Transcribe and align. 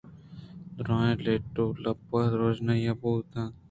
دُرٛاہیں 0.75 1.21
لیٹ 1.23 1.45
ءُبلپ 1.63 1.99
روژنا 2.39 2.73
بوت 2.99 3.29
اَنت 3.37 3.53